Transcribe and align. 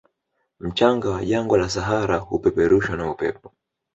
Mchanga 0.59 1.09
wa 1.09 1.25
jangwa 1.25 1.57
la 1.57 1.69
sahara 1.69 2.17
hupeperushwa 2.17 2.95
na 2.97 3.11
upepo 3.11 3.53